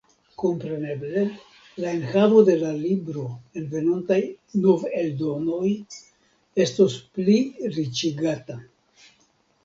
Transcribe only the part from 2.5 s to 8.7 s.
la libro en venontaj noveldonoj estos pliriĉigata.